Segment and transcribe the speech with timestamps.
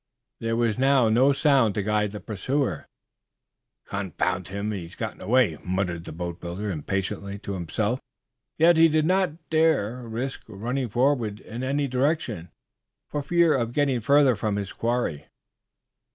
[0.39, 2.87] There was now no sound to guide the pursuer.
[3.85, 7.99] "Confound him, if he has gotten away," muttered the boatbuilder, impatiently, to himself.
[8.57, 12.49] Yet he did not dare risk running forward in any direction,
[13.11, 15.27] for fear of getting further from his quarry.